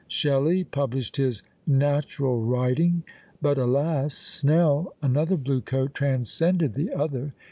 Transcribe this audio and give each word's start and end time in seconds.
Shelley 0.07 0.63
published 0.63 1.17
his 1.17 1.43
"Natural 1.67 2.41
Writing;" 2.43 3.03
but, 3.39 3.59
alas! 3.59 4.15
Snell, 4.15 4.95
another 4.99 5.37
blue 5.37 5.61
coat, 5.61 5.93
transcended 5.93 6.73
the 6.73 6.91
other. 6.91 7.35